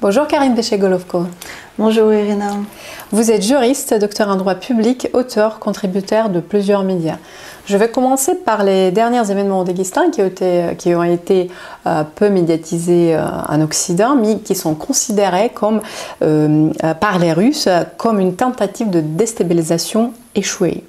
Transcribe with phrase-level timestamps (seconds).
[0.00, 1.26] Bonjour Karine Péché-Golovko.
[1.76, 2.52] Bonjour Irina.
[3.10, 7.18] Vous êtes juriste, docteur en droit public, auteur, contributeur de plusieurs médias.
[7.68, 10.22] Je vais commencer par les derniers événements au Daghestan qui
[10.94, 11.50] ont été,
[11.86, 15.52] euh, peu médiatisés euh, en Occident, mais qui sont considérés
[16.22, 17.68] euh, par les Russes
[17.98, 20.82] comme une tentative de déstabilisation échouée.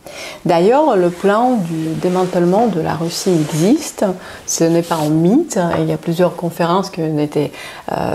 [0.45, 4.05] D'ailleurs, le plan du démantèlement de la Russie existe.
[4.45, 5.59] Ce n'est pas un mythe.
[5.79, 7.51] Il y a plusieurs conférences qui ont été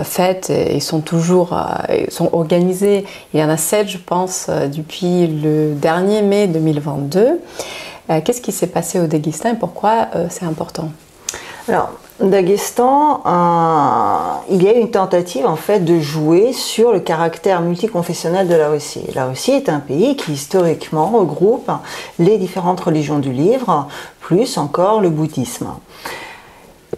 [0.03, 1.59] faites et sont toujours
[2.09, 3.05] sont organisées.
[3.33, 7.41] Il y en a sept, je pense, depuis le dernier mai 2022.
[8.09, 10.89] Euh, qu'est-ce qui s'est passé au Daghestan et pourquoi euh, c'est important?
[11.67, 13.23] Alors, Daghestan,
[14.49, 18.69] il y a une tentative en fait de jouer sur le caractère multiconfessionnel de la
[18.69, 19.03] Russie.
[19.15, 21.71] La Russie est un pays qui historiquement regroupe
[22.19, 23.87] les différentes religions du livre,
[24.21, 25.67] plus encore le bouddhisme.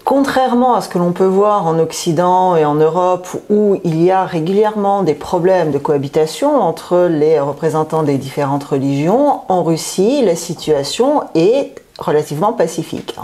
[0.08, 4.10] Contrairement à ce que l'on peut voir en Occident et en Europe, où il y
[4.10, 10.38] a régulièrement des problèmes de cohabitation entre les représentants des différentes religions, en Russie, la
[10.38, 13.18] situation est relativement pacifique.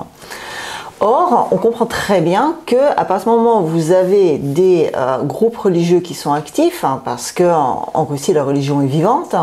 [1.00, 5.24] Or, on comprend très bien que à partir du moment où vous avez des euh,
[5.24, 9.36] groupes religieux qui sont actifs, hein, parce qu'en en, Russie la religion est vivante,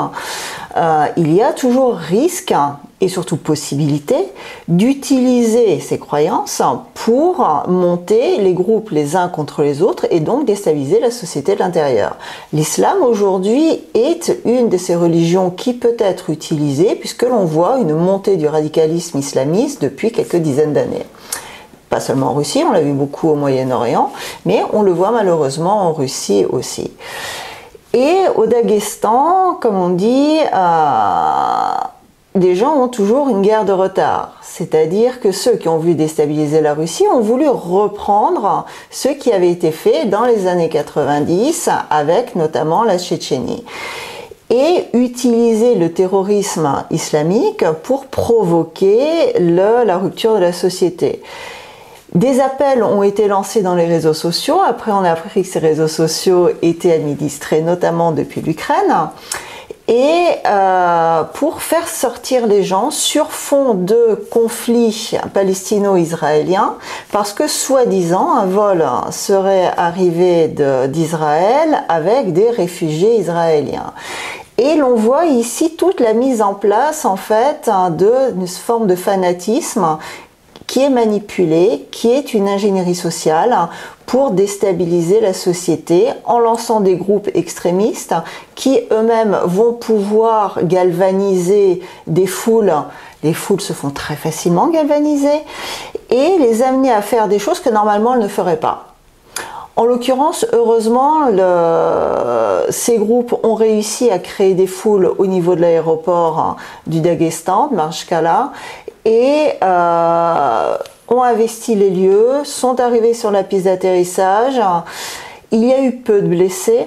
[0.77, 2.53] euh, il y a toujours risque
[3.01, 4.17] et surtout possibilité
[4.69, 6.62] d'utiliser ces croyances
[6.95, 11.61] pour monter les groupes les uns contre les autres et donc déstabiliser la société de
[11.61, 12.17] l'intérieur.
[12.53, 17.95] L'islam aujourd'hui est une de ces religions qui peut être utilisée puisque l'on voit une
[17.95, 21.06] montée du radicalisme islamiste depuis quelques dizaines d'années
[21.91, 24.12] pas seulement en Russie, on l'a vu beaucoup au Moyen-Orient,
[24.47, 26.93] mais on le voit malheureusement en Russie aussi.
[27.93, 31.75] Et au Daghestan, comme on dit, euh,
[32.34, 34.37] des gens ont toujours une guerre de retard.
[34.43, 39.50] C'est-à-dire que ceux qui ont voulu déstabiliser la Russie ont voulu reprendre ce qui avait
[39.50, 43.65] été fait dans les années 90 avec notamment la Tchétchénie
[44.49, 51.22] et utiliser le terrorisme islamique pour provoquer la rupture de la société.
[52.15, 54.59] Des appels ont été lancés dans les réseaux sociaux.
[54.66, 59.10] Après, on a appris que ces réseaux sociaux étaient administrés notamment depuis l'Ukraine
[59.91, 66.77] et euh, pour faire sortir les gens sur fond de conflit palestino-israélien,
[67.11, 70.47] parce que soi-disant un vol serait arrivé
[70.89, 73.93] d'Israël avec des réfugiés israéliens.
[74.59, 79.99] Et l'on voit ici toute la mise en place en fait d'une forme de fanatisme
[80.70, 83.56] qui est manipulée, qui est une ingénierie sociale
[84.06, 88.14] pour déstabiliser la société en lançant des groupes extrémistes
[88.54, 92.72] qui eux-mêmes vont pouvoir galvaniser des foules.
[93.25, 95.41] Les foules se font très facilement galvaniser
[96.08, 98.91] et les amener à faire des choses que normalement elles ne feraient pas.
[99.76, 101.28] En l'occurrence, heureusement,
[102.69, 107.76] ces groupes ont réussi à créer des foules au niveau de l'aéroport du Daghestan, de
[107.76, 108.52] Marshkala,
[109.05, 110.77] et euh,
[111.09, 114.61] ont investi les lieux, sont arrivés sur la piste d'atterrissage.
[115.50, 116.87] Il y a eu peu de blessés,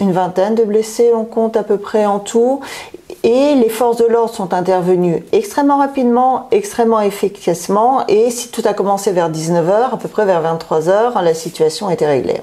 [0.00, 2.60] une vingtaine de blessés, on compte à peu près en tout.
[3.22, 8.04] Et les forces de l'ordre sont intervenues extrêmement rapidement, extrêmement efficacement.
[8.08, 12.06] Et si tout a commencé vers 19h, à peu près vers 23h, la situation était
[12.06, 12.40] réglée.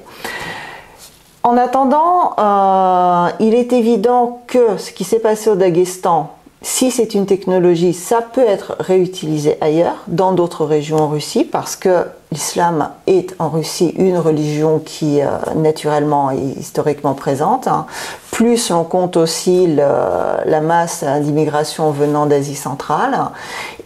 [1.44, 6.32] En attendant, euh, il est évident que ce qui s'est passé au Daghestan,
[6.62, 11.78] si c'est une technologie, ça peut être réutilisé ailleurs, dans d'autres régions en Russie, parce
[11.78, 17.68] que l'islam est en Russie une religion qui euh, naturellement est historiquement présente.
[17.68, 17.86] Hein.
[18.32, 23.18] Plus on compte aussi la masse d'immigration venant d'Asie centrale.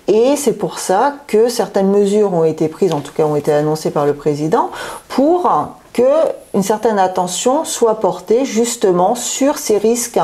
[0.08, 3.54] Et c'est pour ça que certaines mesures ont été prises, en tout cas ont été
[3.54, 4.70] annoncées par le président,
[5.08, 5.50] pour
[5.94, 10.20] qu'une certaine attention soit portée justement sur ces risques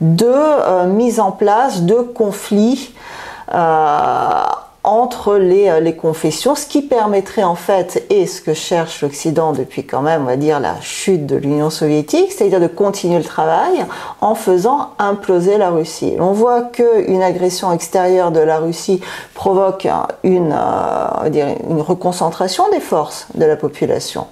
[0.00, 2.94] de euh, mise en place de conflits
[3.54, 4.42] euh,
[4.82, 9.52] entre les, euh, les, confessions, ce qui permettrait en fait, et ce que cherche l'Occident
[9.52, 13.24] depuis quand même, on va dire, la chute de l'Union soviétique, c'est-à-dire de continuer le
[13.24, 13.84] travail
[14.22, 16.14] en faisant imploser la Russie.
[16.18, 19.02] On voit qu'une agression extérieure de la Russie
[19.34, 19.86] provoque
[20.24, 24.28] une, une reconcentration des forces de la population.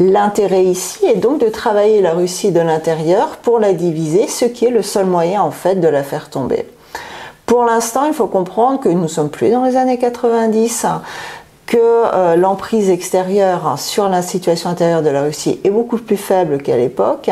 [0.00, 4.64] L'intérêt ici est donc de travailler la Russie de l'intérieur pour la diviser, ce qui
[4.64, 6.66] est le seul moyen en fait de la faire tomber.
[7.46, 10.86] Pour l'instant, il faut comprendre que nous ne sommes plus dans les années 90,
[11.66, 16.58] que euh, l'emprise extérieure sur la situation intérieure de la Russie est beaucoup plus faible
[16.58, 17.30] qu'à l'époque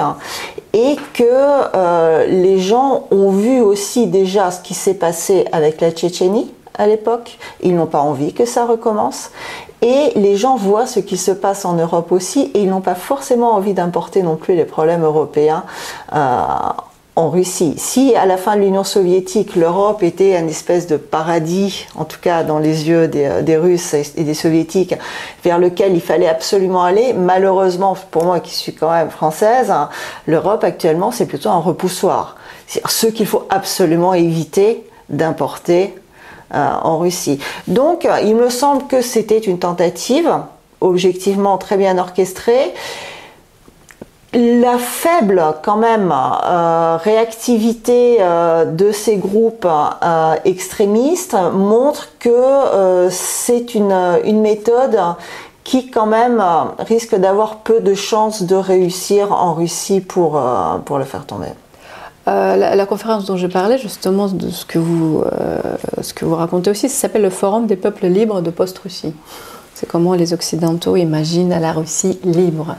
[0.73, 5.91] et que euh, les gens ont vu aussi déjà ce qui s'est passé avec la
[5.91, 7.39] Tchétchénie à l'époque.
[7.63, 9.31] Ils n'ont pas envie que ça recommence
[9.83, 12.95] Et les gens voient ce qui se passe en Europe aussi et ils n'ont pas
[12.95, 15.65] forcément envie d'importer non plus les problèmes européens
[17.15, 17.75] en Russie.
[17.77, 22.19] Si à la fin de l'Union soviétique, l'Europe était une espèce de paradis, en tout
[22.21, 24.95] cas dans les yeux des, Russes et des Soviétiques,
[25.45, 29.91] vers lequel il fallait absolument aller, malheureusement pour moi qui suis quand même française, hein,
[30.27, 32.37] l'Europe actuellement c'est plutôt un repoussoir.
[32.67, 36.02] C'est ce qu'il faut absolument éviter d'importer euh,
[36.53, 37.39] en Russie.
[37.67, 40.31] Donc il me semble que c'était une tentative
[40.81, 42.73] objectivement très bien orchestrée
[44.35, 53.75] la faible quand même euh, réactivité euh, de ces groupes euh, extrémistes montre que c'est
[53.75, 54.99] une, méthode
[55.65, 56.43] qui quand même
[56.79, 61.49] risque d'avoir peu de chances de réussir en Russie pour le faire tomber.
[62.27, 65.25] La, la, conférence dont je parlais, justement, de ce que vous,
[66.01, 69.13] ce que vous racontez aussi, s'appelle le Forum des peuples libres de Post-Russie.
[69.89, 72.77] Comment les Occidentaux imaginent la Russie libre.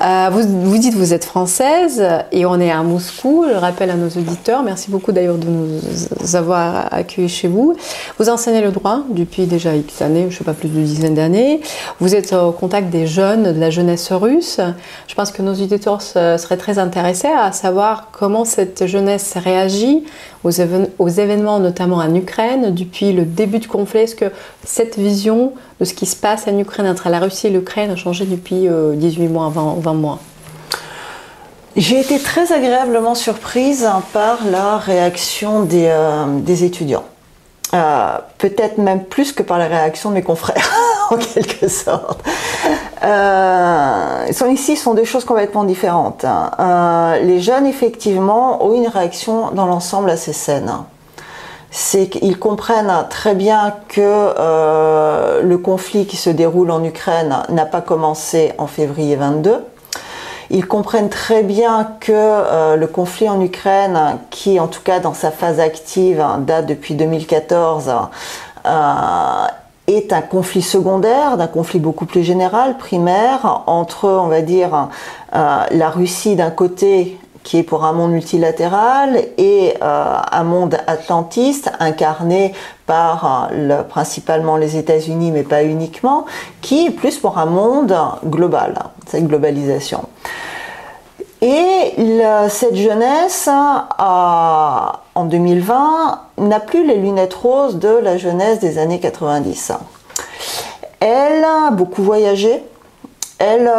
[0.00, 3.44] Euh, vous, vous dites vous êtes française et on est à Moscou.
[3.48, 7.74] Je rappelle à nos auditeurs, merci beaucoup d'ailleurs de nous avoir accueillis chez vous.
[8.18, 11.14] Vous enseignez le droit depuis déjà X années, je ne sais pas plus d'une dizaine
[11.14, 11.60] d'années.
[12.00, 14.60] Vous êtes au contact des jeunes, de la jeunesse russe.
[15.08, 20.04] Je pense que nos auditeurs seraient très intéressés à savoir comment cette jeunesse réagit
[20.44, 20.50] aux,
[20.98, 24.00] aux événements, notamment en Ukraine, depuis le début du conflit.
[24.00, 24.30] Est-ce que
[24.64, 27.96] cette vision de ce qui se passe en Ukraine entre la Russie et l'Ukraine a
[27.96, 30.18] changé depuis 18 euh, mois, 20, 20 mois
[31.78, 37.04] j'ai été très agréablement surprise par la réaction des, euh, étudiants.
[37.72, 40.70] Euh, peut-être même plus que par la réaction de mes confrères,
[41.10, 42.20] en quelque sorte.
[43.04, 46.24] Euh, ici sont deux choses complètement différentes.
[47.22, 50.72] les jeunes, effectivement, ont une réaction dans l'ensemble assez saine
[51.70, 57.66] c'est qu'ils comprennent très bien que euh, le conflit qui se déroule en Ukraine n'a
[57.66, 59.64] pas commencé en février 22.
[60.50, 65.12] Ils comprennent très bien que euh, le conflit en Ukraine, qui en tout cas dans
[65.12, 67.92] sa phase active date depuis 2014,
[68.64, 68.70] euh,
[69.88, 74.88] est un conflit secondaire, d'un conflit beaucoup plus général, primaire, entre, on va dire,
[75.32, 77.18] la Russie d'un côté
[77.48, 82.52] qui est pour un monde multilatéral et euh, un monde atlantiste incarné
[82.84, 86.26] par euh, principalement les États-Unis, mais pas uniquement,
[86.60, 87.96] qui est plus pour un monde
[88.26, 88.74] global,
[89.06, 90.02] cette globalisation.
[91.40, 91.94] Et
[92.50, 99.72] cette jeunesse, en 2020, n'a plus les lunettes roses de la jeunesse des années 90.
[101.00, 102.62] Elle a beaucoup voyagé,
[103.38, 103.70] elle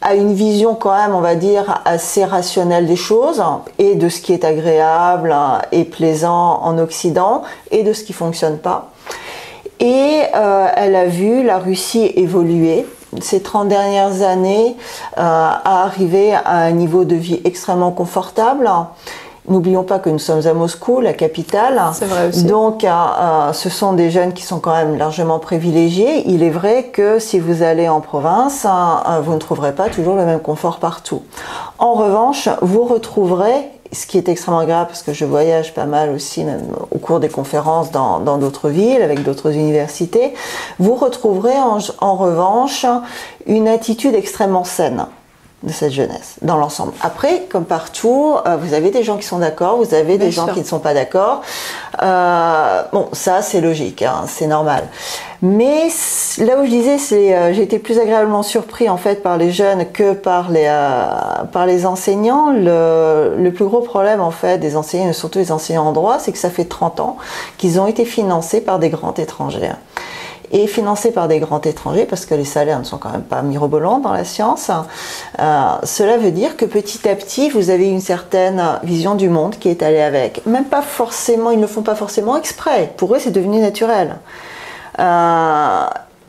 [0.00, 3.42] a une vision quand même, on va dire, assez rationnelle des choses
[3.78, 5.34] et de ce qui est agréable
[5.72, 8.90] et plaisant en Occident et de ce qui fonctionne pas.
[9.80, 12.86] Et euh, elle a vu la Russie évoluer
[13.20, 14.76] ces 30 dernières années
[15.16, 18.68] euh, à arriver à un niveau de vie extrêmement confortable
[19.48, 21.80] N'oublions pas que nous sommes à Moscou, la capitale.
[21.94, 22.44] C'est vrai aussi.
[22.44, 26.28] Donc, euh, euh, ce sont des jeunes qui sont quand même largement privilégiés.
[26.28, 30.16] Il est vrai que si vous allez en province, euh, vous ne trouverez pas toujours
[30.16, 31.22] le même confort partout.
[31.78, 36.10] En revanche, vous retrouverez ce qui est extrêmement grave parce que je voyage pas mal
[36.10, 36.60] aussi, même
[36.94, 40.34] au cours des conférences dans d'autres villes, avec d'autres universités,
[40.78, 41.56] vous retrouverez
[42.00, 42.84] en revanche
[43.46, 45.06] une attitude extrêmement saine
[45.64, 46.92] de cette jeunesse dans l'ensemble.
[47.02, 50.46] Après, comme partout, euh, vous avez des gens qui sont d'accord, vous avez des gens
[50.46, 51.42] qui ne sont pas d'accord.
[52.00, 54.84] Euh, bon, ça c'est logique, hein, c'est normal.
[55.42, 55.88] Mais
[56.38, 59.50] là où je disais, c'est euh, j'ai été plus agréablement surpris en fait par les
[59.50, 60.68] jeunes que par les
[61.50, 62.50] par les enseignants.
[62.50, 66.30] Le, le, plus gros problème en fait des enseignants, surtout les enseignants en droit, c'est
[66.30, 67.16] que ça fait 30 ans
[67.56, 69.72] qu'ils ont été financés par des grands étrangers
[70.52, 73.42] et financé par des grands étrangers, parce que les salaires ne sont quand même pas
[73.42, 74.70] mirobolants dans la science,
[75.38, 79.56] euh, cela veut dire que petit à petit, vous avez une certaine vision du monde
[79.58, 80.44] qui est allée avec.
[80.46, 82.92] Même pas forcément, ils ne le font pas forcément exprès.
[82.96, 84.16] Pour eux, c'est devenu naturel.
[84.98, 85.84] Euh,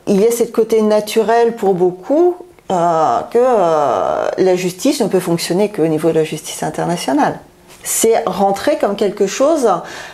[0.06, 2.36] il y a cette côté naturel pour beaucoup
[2.70, 7.38] euh, que la justice ne peut fonctionner qu'au niveau de la justice internationale
[7.82, 9.68] c'est rentrer comme quelque chose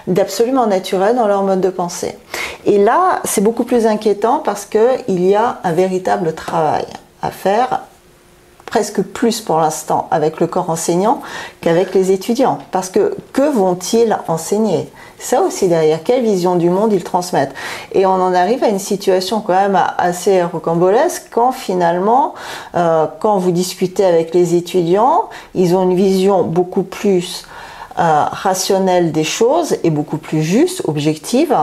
[0.06, 2.16] d'absolument naturel dans leur mode de pensée.
[2.64, 6.86] Et là, c'est beaucoup plus inquiétant parce qu'il y a un véritable travail
[7.22, 7.80] à faire
[8.66, 11.22] presque plus pour l'instant avec le corps enseignant
[11.60, 12.58] qu'avec les étudiants.
[12.72, 14.90] Parce que que vont-ils enseigner?
[15.18, 17.54] Ça aussi derrière, quelle vision du monde ils transmettent?
[17.92, 22.34] Et on en arrive à une situation quand même assez rocambolesque quand finalement,
[22.74, 27.46] euh, quand vous discutez avec les étudiants, ils ont une vision beaucoup plus
[27.98, 31.56] euh, rationnelle des choses et beaucoup plus juste, objective,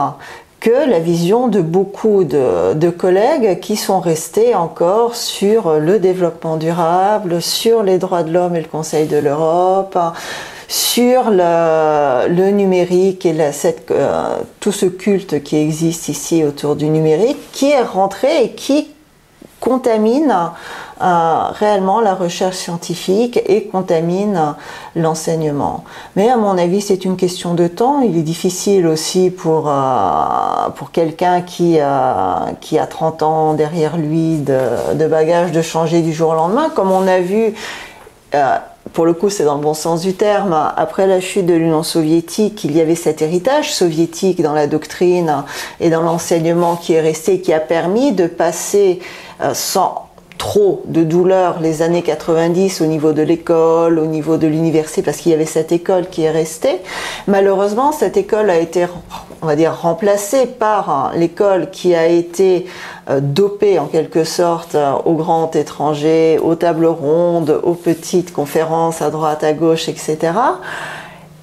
[0.64, 7.42] que la vision de beaucoup de, collègues qui sont restés encore sur le développement durable,
[7.42, 9.98] sur les droits de l'homme et le Conseil de l'Europe,
[10.66, 13.36] sur le, numérique et
[13.90, 18.88] euh, tout ce culte qui existe ici autour du numérique, qui est rentré et qui
[19.60, 20.34] contamine
[21.00, 24.54] réellement la recherche scientifique et contamine
[24.96, 25.84] l'enseignement.
[26.16, 28.00] Mais à mon avis, c'est une question de temps.
[28.00, 31.78] Il est difficile aussi pour, euh, pour quelqu'un qui,
[32.60, 36.70] qui a 30 ans derrière lui de, de bagages de changer du jour au lendemain,
[36.74, 37.54] comme on a vu
[38.92, 40.56] pour le coup, c'est dans le bon sens du terme.
[40.76, 45.44] Après la chute de l'Union soviétique, il y avait cet héritage soviétique dans la doctrine
[45.80, 49.00] et dans l'enseignement qui est resté, qui a permis de passer
[49.40, 50.03] euh, sans
[50.38, 55.18] trop de douleur les années 90 au niveau de l'école, au niveau de l'université, parce
[55.18, 56.80] qu'il y avait cette école qui est restée.
[57.26, 58.86] Malheureusement, cette école a été,
[59.42, 62.66] on va dire, remplacée par l'école qui a été
[63.10, 69.02] euh, dopée en quelque sorte euh, aux grands étrangers, aux tables rondes, aux petites conférences
[69.02, 70.32] à droite, à gauche, etc.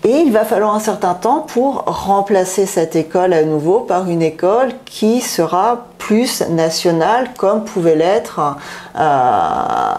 [0.03, 4.23] Et il va falloir un certain temps pour remplacer cette école à nouveau par une
[4.23, 8.57] école qui sera plus nationale, comme pouvait l'être
[8.97, 9.93] euh,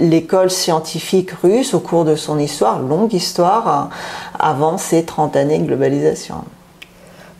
[0.00, 3.88] l'école scientifique russe au cours de son histoire, longue histoire,
[4.38, 6.44] avant ces 30 années de globalisation.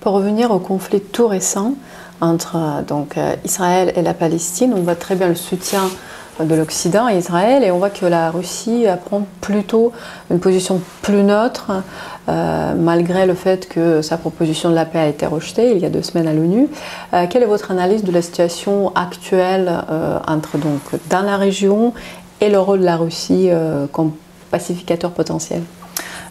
[0.00, 1.74] Pour revenir au conflit tout récent
[2.22, 5.82] entre donc, euh, Israël et la Palestine, on voit très bien le soutien
[6.40, 9.92] de l'Occident Israël et on voit que la Russie prend plutôt
[10.30, 11.72] une position plus neutre
[12.28, 15.86] euh, malgré le fait que sa proposition de la paix a été rejetée il y
[15.86, 16.68] a deux semaines à l'ONU.
[17.14, 21.94] Euh, quelle est votre analyse de la situation actuelle euh, entre donc dans la région
[22.40, 23.50] et le rôle de la Russie
[23.92, 24.12] comme
[24.50, 25.62] pacificateur potentiel?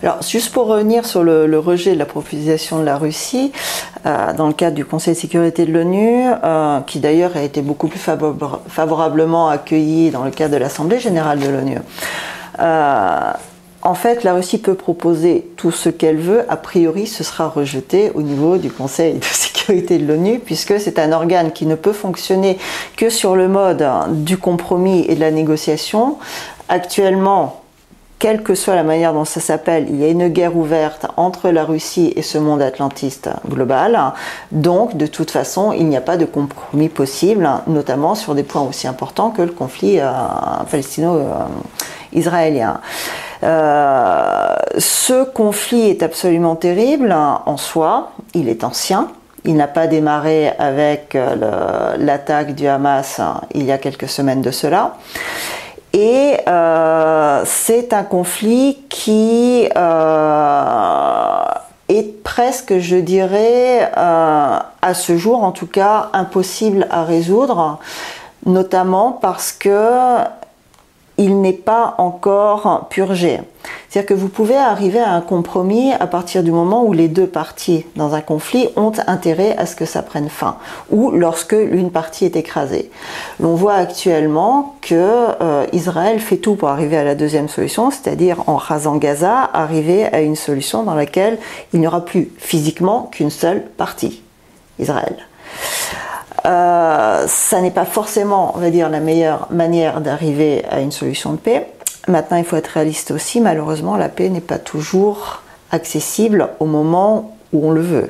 [0.04, 3.52] Alors, juste pour revenir sur le, rejet de la proposition de la Russie,
[4.38, 7.88] dans le cadre du Conseil de sécurité de l'ONU, euh, qui d'ailleurs a été beaucoup
[7.88, 11.78] plus favorablement accueilli dans le cadre de l'Assemblée générale de l'ONU.
[12.60, 13.32] Euh,
[13.82, 16.46] en fait, la Russie peut proposer tout ce qu'elle veut.
[16.50, 21.00] A priori, ce sera rejeté au niveau du Conseil de sécurité de l'ONU, puisque c'est
[21.00, 22.58] un organe qui ne peut fonctionner
[22.96, 23.86] que sur le mode
[24.24, 26.18] du compromis et de la négociation.
[26.70, 27.62] Actuellement,
[28.20, 31.50] quelle que soit la manière dont ça s'appelle, il y a une guerre ouverte entre
[31.50, 34.00] la Russie et ce monde atlantiste global.
[34.52, 38.64] Donc, de toute façon, il n'y a pas de compromis possible, notamment sur des points
[38.64, 40.10] aussi importants que le conflit euh,
[40.70, 42.82] palestino-israélien.
[43.44, 49.10] Euh, ce conflit est absolument terrible en soi, il est ancien,
[49.46, 53.22] il n'a pas démarré avec euh, l'attaque du Hamas
[53.54, 54.96] il y a quelques semaines de cela.
[55.94, 61.44] Et euh, c'est un conflit qui euh,
[61.90, 67.80] est presque, je dirais, euh, à ce jour en tout cas, impossible à résoudre,
[68.46, 70.18] notamment parce que
[71.18, 73.42] il n'est pas encore purgé.
[73.90, 77.28] C'est-à-dire que vous pouvez arriver à un compromis à partir du moment où les deux
[77.28, 80.58] parties dans un conflit ont intérêt à ce que ça prenne fin,
[80.90, 82.92] ou lorsque l'une partie est écrasée.
[83.40, 88.44] L'on voit actuellement que euh, Israël fait tout pour arriver à la deuxième solution, c'est-à-dire
[88.48, 91.38] en rasant Gaza, arriver à une solution dans laquelle
[91.74, 94.22] il n'y aura plus physiquement qu'une seule partie,
[94.80, 95.16] Israël.
[96.46, 101.32] Euh, ça n'est pas forcément, on va dire, la meilleure manière d'arriver à une solution
[101.32, 101.68] de paix.
[102.08, 103.42] Maintenant, il faut être réaliste aussi.
[103.42, 105.42] Malheureusement, la paix n'est pas toujours
[105.72, 108.10] accessible au moment où on le veut.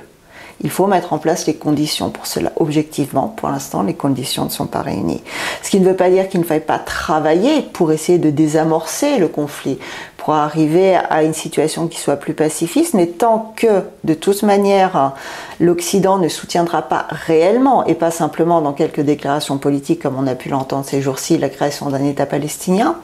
[0.63, 2.51] Il faut mettre en place les conditions pour cela.
[2.55, 5.21] Objectivement, pour l'instant, les conditions ne sont pas réunies.
[5.61, 9.17] Ce qui ne veut pas dire qu'il ne faille pas travailler pour essayer de désamorcer
[9.17, 9.77] le conflit,
[10.17, 15.13] pour arriver à une situation qui soit plus pacifiste, mais tant que, de toute manière,
[15.59, 20.35] l'Occident ne soutiendra pas réellement, et pas simplement dans quelques déclarations politiques, comme on a
[20.35, 22.95] pu l'entendre ces jours-ci, la création d'un État palestinien,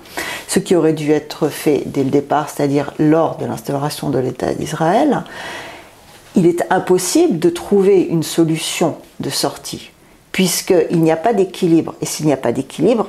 [0.48, 4.53] ce qui aurait dû être fait dès le départ, c'est-à-dire lors de l'instauration de l'État
[4.53, 5.24] d'Israël,
[6.36, 9.92] il est impossible de trouver une solution de sortie,
[10.32, 11.96] puisqu'il n'y a pas d'équilibre.
[12.02, 13.08] Et s'il n'y a pas d'équilibre,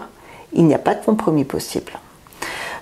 [0.53, 1.93] il n'y a pas de compromis possible.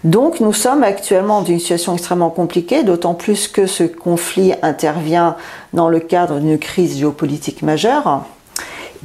[0.05, 5.37] Donc nous sommes actuellement dans une situation extrêmement compliquée, d'autant plus que ce conflit intervient
[5.73, 8.25] dans le cadre d'une crise géopolitique majeure.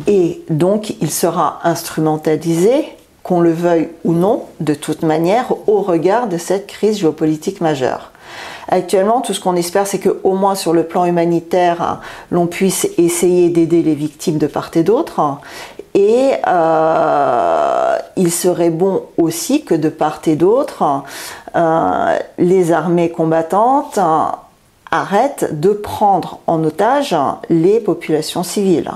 [0.07, 2.85] Et donc il sera instrumentalisé,
[3.21, 8.11] qu'on le veuille ou non, de toute manière, au regard de cette crise géopolitique majeure.
[8.69, 13.49] Actuellement, tout ce qu'on espère, c'est qu'au moins sur le plan humanitaire, l'on puisse essayer
[13.49, 15.21] d'aider les victimes de part et d'autre.
[15.93, 21.03] Et euh, il serait bon aussi que de part et d'autre,
[21.55, 23.99] euh, les armées combattantes
[24.91, 27.15] arrête de prendre en otage
[27.49, 28.91] les populations civiles,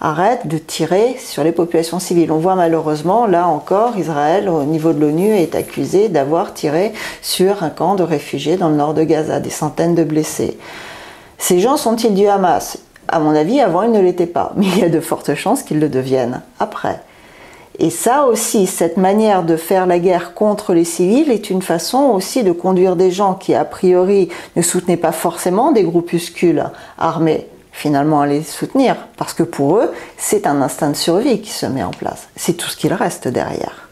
[0.00, 2.32] arrête de tirer sur les populations civiles.
[2.32, 7.62] On voit malheureusement, là encore, Israël, au niveau de l'ONU, est accusé d'avoir tiré sur
[7.62, 10.58] un camp de réfugiés dans le nord de Gaza, des centaines de blessés.
[11.38, 12.78] Ces gens sont-ils du Hamas?
[13.08, 15.62] À mon avis, avant, ils ne l'étaient pas, mais il y a de fortes chances
[15.62, 17.00] qu'ils le deviennent après.
[17.78, 21.98] Et ça aussi, cette manière de faire la guerre contre les civils est une façon
[22.14, 26.64] aussi de conduire des gens qui, a priori, ne soutenaient pas forcément des groupuscules
[26.96, 31.50] armés, finalement à les soutenir, parce que pour eux, c'est un instinct de survie qui
[31.50, 32.28] se met en place.
[32.34, 33.85] C'est tout ce qu'il reste derrière.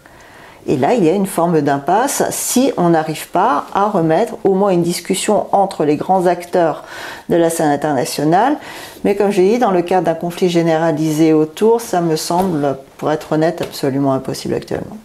[0.66, 4.54] Et là, il y a une forme d'impasse si on n'arrive pas à remettre au
[4.54, 6.84] moins une discussion entre les grands acteurs
[7.28, 8.56] de la scène internationale.
[9.04, 13.10] Mais comme j'ai dit, dans le cadre d'un conflit généralisé autour, ça me semble, pour
[13.10, 14.96] être honnête, absolument impossible actuellement.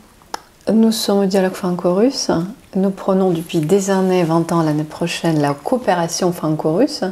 [0.72, 2.32] Nous sommes au dialogue franco-russe.
[2.76, 7.04] Nous prenons depuis des années, 20 ans l'année prochaine, la coopération franco-russe.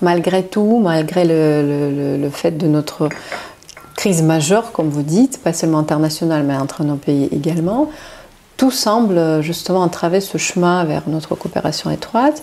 [0.00, 3.10] Malgré tout, malgré le, le fait de notre
[4.02, 7.88] crise majeure, comme vous dites, pas seulement internationale, mais entre nos pays également,
[8.56, 12.42] tout semble justement entraver ce chemin vers notre coopération étroite.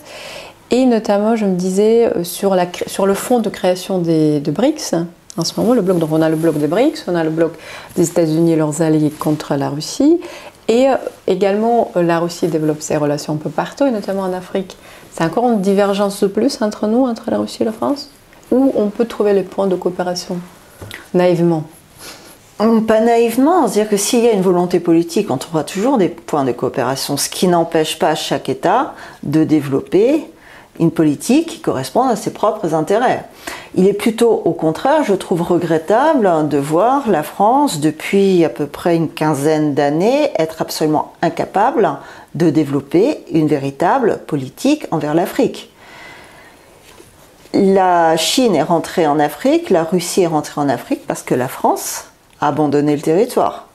[0.70, 4.94] Et notamment, je me disais, euh, sur, le fond de création des, de BRICS,
[5.36, 7.28] en ce moment, le bloc, donc on a le bloc des BRICS, on a le
[7.28, 7.52] bloc
[7.94, 10.18] des États-Unis et leurs alliés contre la Russie,
[10.66, 10.94] et euh,
[11.26, 14.78] également euh, la Russie développe ses relations un peu partout, et notamment en Afrique.
[15.12, 18.08] C'est encore une divergence de plus entre nous, entre la Russie et la France?
[18.50, 20.40] Où on peut trouver les points de coopération?
[21.14, 21.64] Naïvement
[22.86, 26.44] pas naïvement, c'est-à-dire que s'il y a une volonté politique, on trouvera toujours des points
[26.44, 30.26] de coopération, ce qui n'empêche pas chaque État de développer
[30.78, 33.24] une politique qui corresponde à ses propres intérêts.
[33.74, 38.66] Il est plutôt au contraire, je trouve regrettable de voir la France, depuis à peu
[38.66, 41.88] près une quinzaine d'années, être absolument incapable
[42.34, 45.69] de développer une véritable politique envers l'Afrique
[47.52, 51.48] la Chine est rentrée en Afrique, la Russie est rentrée en Afrique parce que la
[51.48, 52.04] France
[52.40, 53.66] a abandonné le territoire.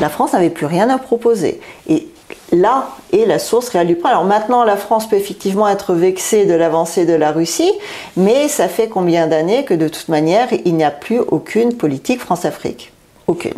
[0.00, 1.60] La France n'avait plus rien à proposer.
[1.88, 2.08] Et
[2.52, 4.18] là est la source réelle du problème.
[4.18, 7.72] Alors maintenant, la France peut effectivement être vexée de l'avancée de la Russie,
[8.16, 12.20] mais ça fait combien d'années que de toute manière, il n'y a plus aucune politique
[12.20, 12.92] France-Afrique?
[13.26, 13.54] Aucune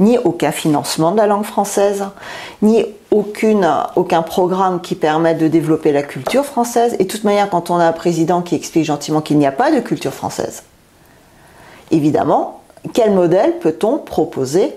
[0.00, 2.04] ni aucun financement de la langue française,
[2.62, 6.96] ni aucun programme qui permette de développer la culture française.
[6.98, 9.52] Et de toute manière, quand on a un président qui explique gentiment qu'il n'y a
[9.52, 10.64] pas de culture française,
[11.90, 12.60] évidemment,
[12.92, 14.74] quel modèle peut-on proposer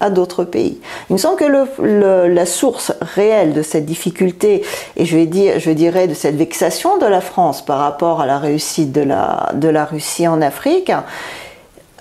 [0.00, 0.80] à d'autres pays?
[1.08, 4.64] Il me semble que la source réelle de cette difficulté,
[4.96, 9.02] et je, dirais de cette vexation de la France par rapport à la réussite de
[9.02, 10.92] la, de la Russie en Afrique,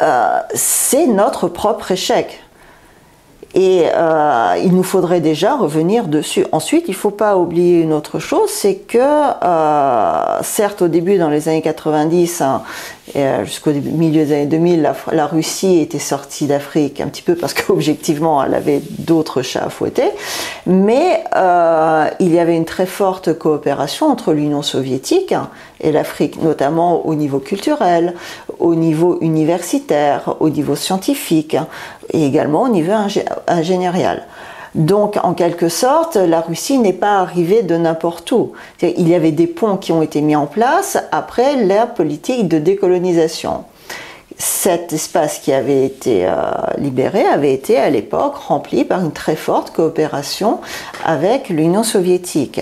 [0.02, 2.43] euh, c'est notre propre échec.
[3.56, 6.46] Et euh, il nous faudrait déjà revenir dessus.
[6.52, 11.20] Ensuite, il ne faut pas oublier une autre chose, c'est que, euh, certes, au début,
[11.20, 13.03] dans les années 90, hein, euh,
[13.44, 18.44] jusqu'au milieu des années 2000, la, Russie était sortie d'Afrique un petit peu parce qu'objectivement,
[18.46, 20.10] elle avait d'autres chats à fouetter.
[20.66, 25.36] Mais euh, il y avait une très forte coopération entre l'Union soviétique
[25.82, 28.14] et l'Afrique, notamment au niveau culturel,
[28.60, 31.58] au niveau universitaire, au niveau scientifique
[32.12, 32.94] et également au niveau
[33.48, 34.26] ingénierial.
[34.76, 38.54] Donc, en quelque sorte, la Russie n'est pas arrivée de n'importe où.
[38.82, 42.58] Il y avait des ponts qui ont été mis en place après l'ère politique de
[42.58, 43.66] décolonisation.
[44.38, 46.34] Cet espace qui avait été euh,
[46.80, 50.60] libéré avait été à l'époque rempli par une très forte coopération
[51.06, 52.60] avec l'Union soviétique.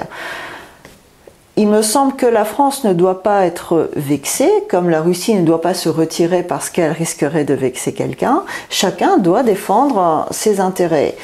[1.56, 5.45] Il me semble que la France ne doit pas être vexée, comme la Russie ne
[5.45, 8.43] doit pas se retirer parce qu'elle risquerait de vexer quelqu'un.
[8.69, 11.15] Chacun doit défendre ses intérêts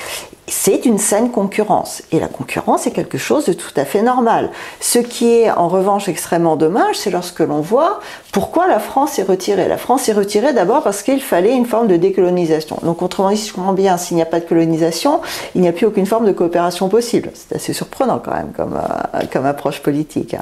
[0.48, 2.02] c'est une saine concurrence.
[2.12, 4.50] Et la concurrence est quelque chose de tout à fait normal.
[4.80, 8.00] Ce qui est en revanche extrêmement dommage, c'est lorsque l'on voit
[8.32, 9.68] pourquoi la France est retirée.
[9.68, 12.78] La France est retirée d'abord parce qu'il fallait une forme de décolonisation.
[12.84, 15.22] Donc autrement dit, si je comprends bien, s'il n'y a pas de colonisation,
[15.54, 17.30] il n'y a plus aucune forme de coopération possible.
[17.34, 20.36] C'est assez surprenant quand même comme, euh, comme approche politique.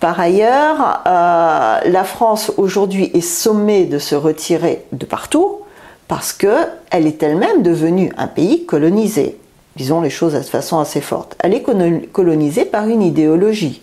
[0.00, 5.60] Par ailleurs, euh, la France aujourd'hui est sommée de se retirer de partout
[6.08, 9.38] parce qu'elle est elle-même devenue un pays colonisé.
[9.76, 11.36] Disons les choses de façon assez forte.
[11.38, 11.64] Elle est
[12.12, 13.82] colonisée par une idéologie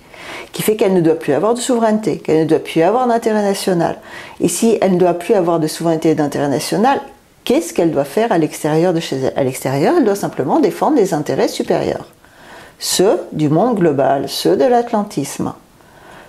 [0.51, 3.43] qui fait qu'elle ne doit plus avoir de souveraineté, qu'elle ne doit plus avoir d'intérêt
[3.43, 3.97] national.
[4.41, 6.99] Et si elle ne doit plus avoir de souveraineté et d'intérêt national,
[7.43, 9.33] qu'est-ce qu'elle doit faire à l'extérieur de chez elle?
[9.35, 12.07] À l'extérieur, elle doit simplement défendre les intérêts supérieurs,
[12.79, 15.53] ceux du monde global, ceux de l'atlantisme.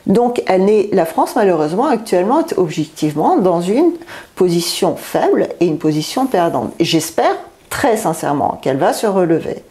[0.06, 3.92] Donc elle la France malheureusement actuellement est objectivement dans une
[4.36, 6.72] position faible et une position perdante.
[6.78, 7.36] J'espère
[7.70, 9.64] très sincèrement qu'elle va se relever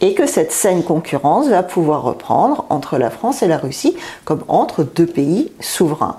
[0.00, 4.44] et que cette saine concurrence va pouvoir reprendre entre la France et la Russie comme
[4.48, 6.16] entre deux pays souverains.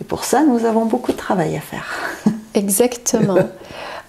[0.00, 1.86] Et pour ça, nous avons beaucoup de travail à faire.
[2.54, 3.36] Exactement.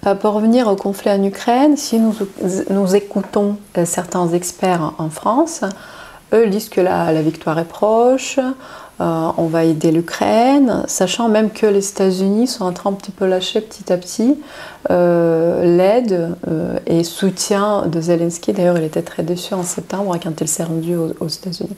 [0.06, 5.62] Euh, pour revenir au conflit en Ukraine, si nous, écoutons euh, certains experts en France,
[6.34, 8.40] eux disent que la victoire est proche,
[9.02, 13.12] euh, on va aider l'Ukraine, sachant même que les États-Unis sont en train un petit
[13.12, 14.38] peu lâcher petit à petit
[14.92, 18.52] euh, l'aide euh, et soutien de Zelensky.
[18.52, 21.78] D'ailleurs, il était très déçu en septembre quand il s'est rendu aux, États-Unis.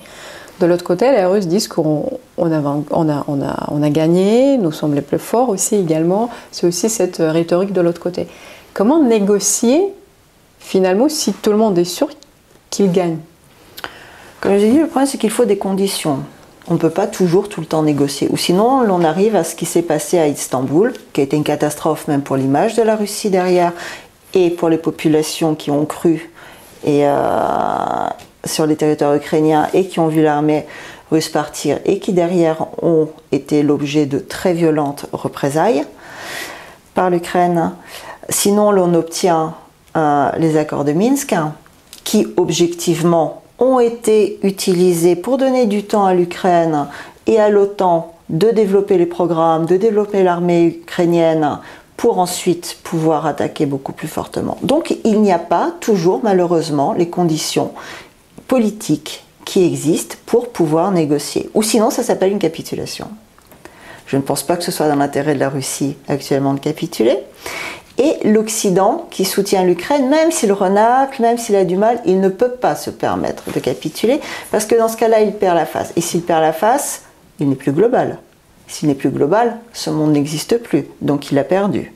[0.60, 5.76] De l'autre côté, les Russes disent qu'on a, gagné, nous sommes les plus forts aussi
[5.76, 6.30] également.
[6.52, 8.28] C'est aussi cette rhétorique de l'autre côté.
[8.74, 9.84] Comment négocier
[10.60, 12.08] finalement si tout le monde est sûr
[12.72, 13.18] qu'il gagne?
[14.40, 16.20] Comme j'ai dit, le problème c'est qu'il faut des conditions
[16.72, 18.30] on ne peut pas toujours tout le temps négocier.
[18.32, 21.44] Ou sinon, on arrive à ce qui s'est passé à Istanbul, qui a été une
[21.44, 23.74] catastrophe même pour l'image de la Russie derrière
[24.34, 26.32] et pour les populations qui ont cru
[26.88, 28.08] euh,
[28.46, 30.66] sur les territoires ukrainiens et qui ont vu l'armée
[31.12, 35.84] russe partir et qui derrière ont été l'objet de très violentes représailles
[36.94, 37.74] par l'Ukraine.
[38.30, 39.56] Sinon, l'on obtient
[39.98, 41.36] euh, les accords de Minsk
[42.06, 46.88] qui objectivement ont été utilisés pour donner du temps à l'Ukraine
[47.28, 51.60] et à l'OTAN de développer les programmes, de développer l'armée ukrainienne
[51.96, 54.58] pour ensuite pouvoir attaquer beaucoup plus fortement.
[54.64, 57.72] Donc il n'y a pas toujours malheureusement les conditions
[58.48, 61.50] politiques qui existent pour pouvoir négocier.
[61.54, 63.08] Ou sinon ça s'appelle une capitulation.
[64.08, 67.18] Je ne pense pas que ce soit dans l'intérêt de la Russie actuellement de capituler
[68.02, 72.30] et l'Occident qui soutient l'Ukraine, même s'il renacle, même s'il a du mal, il ne
[72.30, 75.94] peut pas se permettre de capituler, parce que dans ce cas-là, il perd la face.
[75.96, 77.04] Et s'il perd la face,
[77.40, 78.18] il n'est plus global.
[78.68, 81.94] S'il n'est plus global, ce monde n'existe plus, donc il a perdu.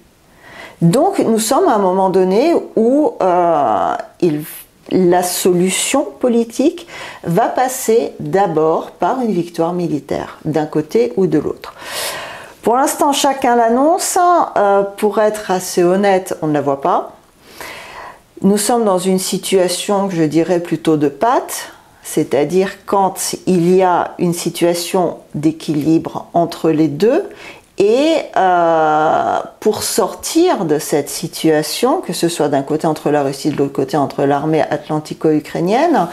[0.82, 3.96] Donc nous sommes à un moment donné où euh,
[4.91, 6.86] la solution politique
[7.24, 11.74] va passer d'abord par une victoire militaire, d'un côté ou de l'autre.
[12.65, 14.17] Pour l'instant, chacun l'annonce.
[14.58, 17.12] Euh, pour être assez honnête, on ne la voit pas.
[18.41, 21.69] Nous sommes dans une situation que je dirais plutôt de pâte,
[22.01, 27.30] c'est-à-dire quand il y a une situation d'équilibre entre les deux,
[27.78, 33.51] et euh, pour sortir de cette situation, que ce soit d'un côté entre la Russie,
[33.51, 36.08] de l'autre côté entre l'armée atlantico-ukrainienne,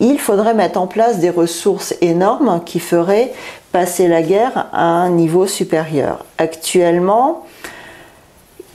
[0.00, 3.32] il faudrait mettre en place des ressources énormes qui feraient
[3.74, 6.24] passer la guerre à un niveau supérieur.
[6.38, 7.44] Actuellement,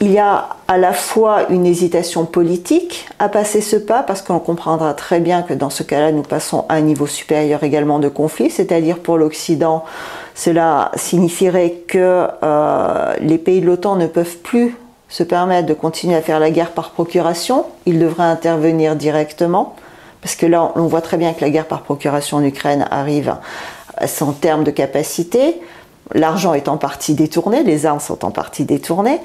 [0.01, 4.39] il y a à la fois une hésitation politique à passer ce pas, parce qu'on
[4.39, 8.09] comprendra très bien que dans ce cas-là, nous passons à un niveau supérieur également de
[8.09, 9.85] conflit, c'est-à-dire pour l'Occident,
[10.35, 14.75] cela signifierait que euh, les pays de l'OTAN ne peuvent plus
[15.07, 19.75] se permettre de continuer à faire la guerre par procuration, ils devraient intervenir directement,
[20.21, 23.33] parce que là, on voit très bien que la guerre par procuration en Ukraine arrive
[24.07, 25.59] son terme de capacité.
[26.13, 29.19] L'argent est en partie détourné, les armes sont en partie détournées.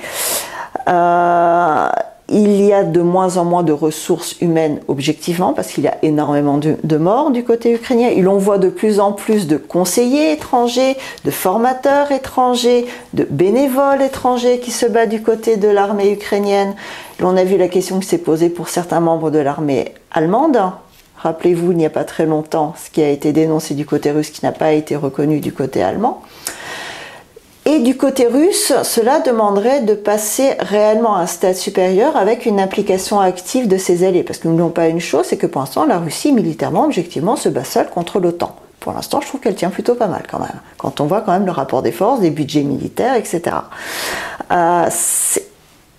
[0.88, 1.88] Euh,
[2.30, 5.98] il y a de moins en moins de ressources humaines objectivement parce qu'il y a
[6.02, 8.08] énormément de, morts du côté ukrainien.
[8.08, 14.00] Il on voit de plus en plus de conseillers étrangers, de formateurs étrangers, de bénévoles
[14.00, 16.74] étrangers qui se battent du côté de l'armée ukrainienne.
[17.22, 20.58] On a vu la question qui s'est posée pour certains membres de l'armée allemande.
[21.24, 24.28] Rappelez-vous, il n'y a pas très longtemps, ce qui a été dénoncé du côté russe
[24.28, 26.20] qui n'a pas été reconnu du côté allemand.
[27.64, 32.60] Et du côté russe, cela demanderait de passer réellement à un stade supérieur avec une
[32.60, 34.22] implication active de ses alliés.
[34.22, 37.37] Parce que nous n'oublions pas une chose, c'est que pour l'instant, la Russie, militairement, objectivement,
[37.37, 38.54] se bat seule contre l'OTAN.
[38.80, 40.60] Pour l'instant, je trouve qu'elle tient plutôt pas mal quand même.
[40.76, 43.40] Quand on voit quand même le rapport des forces, des budgets militaires, etc.
[44.52, 44.90] Euh,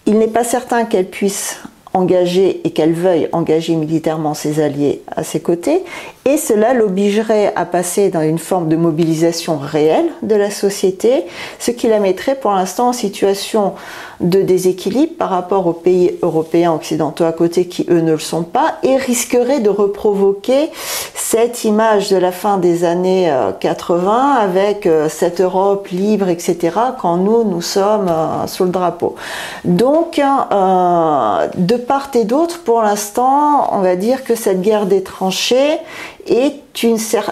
[0.05, 1.57] il n'est pas certain qu'elle puisse
[1.95, 5.83] engager et qu'elle veuille engager militairement ses alliés à ses côtés,
[6.27, 11.23] et cela l'obligerait à passer dans une forme de mobilisation réelle de la société,
[11.59, 13.73] ce qui la mettrait pour l'instant en situation
[14.21, 18.41] de déséquilibre par rapport aux pays européens occidentaux à côté qui eux ne le sont
[18.41, 20.71] pas, et risquerait de reprovoquer
[21.13, 26.75] cette image de la fin des années 80 euh, avec euh, cette Europe libre, etc.,
[26.99, 29.15] quand nous, nous sommes euh, sous le drapeau.
[29.63, 35.77] Donc, de part et d'autre, pour l'instant, on va dire que cette guerre des tranchées
[36.25, 36.61] est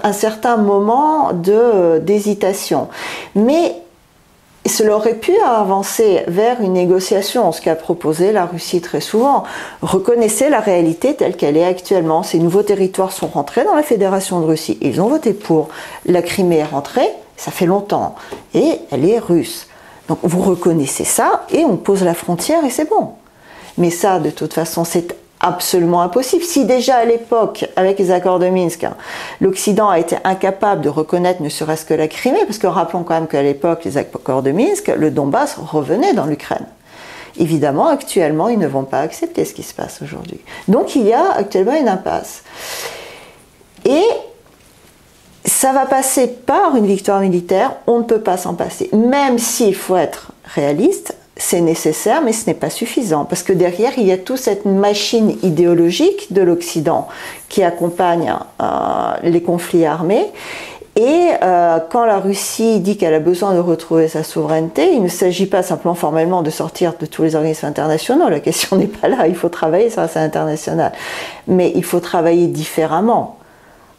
[0.04, 2.88] un certain moment d'hésitation.
[3.36, 3.76] Mais
[4.66, 9.44] cela aurait pu avancer vers une négociation, ce qu'a proposé la Russie très souvent.
[9.82, 12.24] Reconnaissez la réalité telle qu'elle est actuellement.
[12.24, 14.78] Ces nouveaux territoires sont rentrés dans la Fédération de Russie.
[14.82, 15.68] Ils ont voté pour.
[16.06, 18.16] La Crimée est rentrée, ça fait longtemps,
[18.54, 19.68] et elle est russe.
[20.08, 23.12] Donc vous reconnaissez ça et on pose la frontière et c'est bon.
[23.78, 26.44] Mais ça, de toute façon, c'est absolument impossible.
[26.44, 28.88] Si déjà à l'époque, avec les accords de Minsk,
[29.42, 33.14] l'Occident a été incapable de reconnaître ne serait-ce que la Crimée, parce que rappelons quand
[33.14, 36.66] même qu'à l'époque, les accords de Minsk, le Donbass revenait dans l'Ukraine.
[37.38, 40.40] Évidemment, actuellement, ils ne vont pas accepter ce qui se passe aujourd'hui.
[40.68, 42.44] Donc il y a actuellement une impasse.
[43.86, 44.04] Et
[45.46, 48.90] ça va passer par une victoire militaire, on ne peut pas s'en passer.
[48.94, 53.94] Même s'il faut être réaliste, c'est nécessaire, mais ce n'est pas suffisant, parce que derrière,
[53.98, 57.08] il y a toute cette machine idéologique de l'Occident
[57.50, 60.28] qui accompagne euh, les conflits armés.
[60.96, 65.08] Et euh, quand la Russie dit qu'elle a besoin de retrouver sa souveraineté, il ne
[65.08, 69.08] s'agit pas simplement formellement de sortir de tous les organismes internationaux, la question n'est pas
[69.08, 70.92] là, il faut travailler sur la scène internationale,
[71.48, 73.40] mais il faut travailler différemment.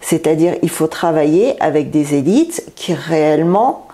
[0.00, 3.88] C'est-à-dire, il faut travailler avec des élites qui réellement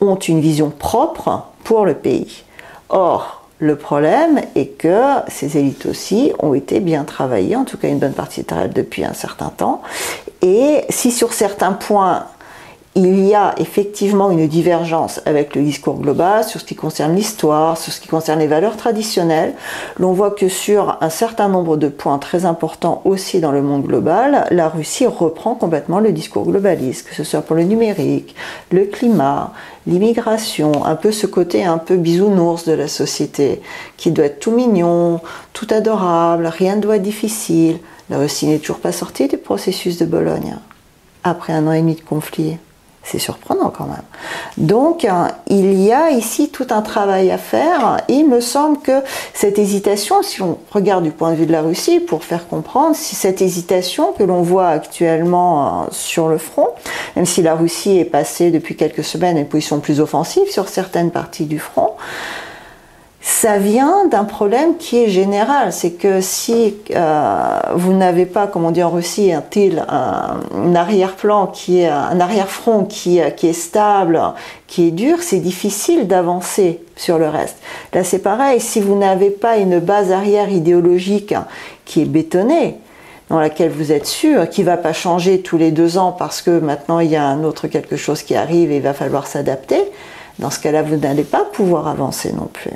[0.00, 2.44] ont une vision propre pour le pays.
[2.88, 7.88] Or, le problème est que ces élites aussi ont été bien travaillées, en tout cas
[7.88, 9.82] une bonne partie d'elles depuis un certain temps.
[10.42, 12.26] Et si sur certains points
[12.96, 17.76] il y a effectivement une divergence avec le discours global sur ce qui concerne l'histoire,
[17.76, 19.54] sur ce qui concerne les valeurs traditionnelles.
[19.98, 23.82] L'on voit que sur un certain nombre de points très importants aussi dans le monde
[23.82, 28.36] global, la Russie reprend complètement le discours globaliste, que ce soit pour le numérique,
[28.70, 29.52] le climat,
[29.88, 33.60] l'immigration, un peu ce côté un peu bisounours de la société,
[33.96, 35.20] qui doit être tout mignon,
[35.52, 37.78] tout adorable, rien ne doit être difficile.
[38.08, 40.56] La Russie n'est toujours pas sortie du processus de Bologne,
[41.24, 42.56] après un an et demi de conflit.
[43.04, 44.02] C'est surprenant quand même.
[44.56, 47.98] Donc, euh, il y a ici tout un travail à faire.
[48.08, 49.02] il me semble que
[49.34, 52.96] cette hésitation, si on regarde du point de vue de la Russie, pour faire comprendre,
[52.96, 56.68] si cette hésitation que l'on voit actuellement euh, sur le front,
[57.14, 60.68] même si la Russie est passée depuis quelques semaines à une position plus offensive sur
[60.68, 61.92] certaines parties du front,
[63.26, 65.72] ça vient d'un problème qui est général.
[65.72, 69.42] C'est que si euh, vous n'avez pas, comme on dit en Russie, un
[69.88, 74.20] un, arrière-plan qui est un arrière-front qui, qui, est stable,
[74.66, 77.56] qui est dur, c'est difficile d'avancer sur le reste.
[77.94, 78.60] Là, c'est pareil.
[78.60, 81.34] Si vous n'avez pas une base arrière idéologique
[81.86, 82.76] qui est bétonnée,
[83.30, 86.42] dans laquelle vous êtes sûr, qui ne va pas changer tous les deux ans parce
[86.42, 89.26] que maintenant il y a un autre quelque chose qui arrive et il va falloir
[89.26, 89.82] s'adapter,
[90.38, 92.72] dans ce cas-là, vous n'allez pas pouvoir avancer non plus.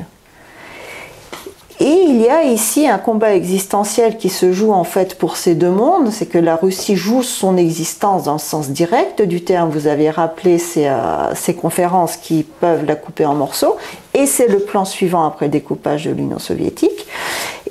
[1.80, 5.54] Et il y a ici un combat existentiel qui se joue en fait pour ces
[5.54, 9.70] deux mondes, c'est que la Russie joue son existence dans le sens direct du terme.
[9.70, 13.76] Vous avez rappelé ces, euh, ces conférences qui peuvent la couper en morceaux,
[14.12, 17.06] et c'est le plan suivant après le découpage de l'Union soviétique.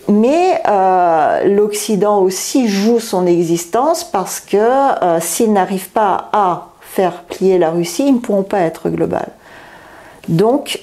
[0.08, 7.24] Mais euh, l'Occident aussi joue son existence parce que euh, s'il n'arrive pas à faire
[7.24, 9.28] plier la Russie, ils ne pourront pas être global.
[10.30, 10.80] Donc,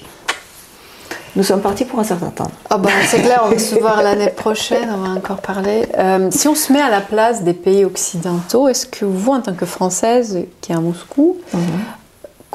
[1.35, 2.51] nous sommes partis pour un certain temps.
[2.69, 5.85] Ah bah, c'est clair, on va se voir l'année prochaine, on va encore parler.
[5.97, 9.41] Euh, si on se met à la place des pays occidentaux, est-ce que vous, en
[9.41, 11.61] tant que Française qui est à Moscou, mhm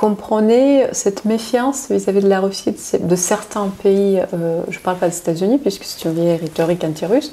[0.01, 5.11] comprenez cette méfiance vis-à-vis de la Russie de, certains pays, euh, je ne parle pas
[5.11, 7.33] des États-Unis puisque c'est une vieille rhétorique anti-russe,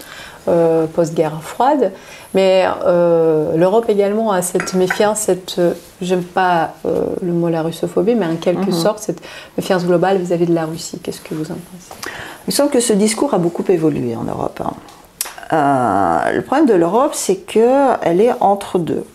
[0.94, 1.92] post-guerre froide,
[2.34, 5.60] mais euh, l'Europe également a cette méfiance, cette,
[6.02, 8.74] j'aime pas le mot la russophobie, mais en quelque mhm.
[8.74, 9.22] sorte cette
[9.58, 11.00] méfiance globale vis-à-vis de la Russie.
[11.00, 12.12] Qu'est-ce que vous en pensez?
[12.48, 14.62] Il me semble que ce discours a beaucoup évolué en Europe.
[14.64, 16.32] Hein.
[16.34, 19.06] le problème de l'Europe, c'est qu'elle est entre deux.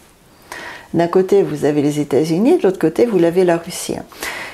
[0.94, 3.96] D'un côté, vous avez les États-Unis, de l'autre côté, vous l'avez la Russie.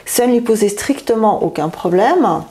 [0.06, 2.42] Ça ne lui posait strictement aucun problème